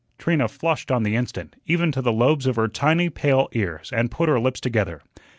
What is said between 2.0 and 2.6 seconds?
the lobes of